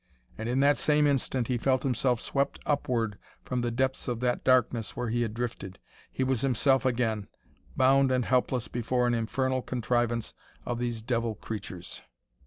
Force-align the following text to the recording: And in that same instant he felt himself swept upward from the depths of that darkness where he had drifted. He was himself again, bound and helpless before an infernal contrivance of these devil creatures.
And 0.35 0.49
in 0.49 0.61
that 0.61 0.77
same 0.77 1.05
instant 1.05 1.47
he 1.47 1.59
felt 1.59 1.83
himself 1.83 2.19
swept 2.19 2.57
upward 2.65 3.19
from 3.43 3.61
the 3.61 3.69
depths 3.69 4.07
of 4.07 4.19
that 4.21 4.43
darkness 4.43 4.97
where 4.97 5.09
he 5.09 5.21
had 5.21 5.35
drifted. 5.35 5.77
He 6.11 6.23
was 6.23 6.41
himself 6.41 6.85
again, 6.87 7.27
bound 7.77 8.11
and 8.11 8.25
helpless 8.25 8.67
before 8.67 9.05
an 9.05 9.13
infernal 9.13 9.61
contrivance 9.61 10.33
of 10.65 10.79
these 10.79 11.03
devil 11.03 11.35
creatures. 11.35 12.01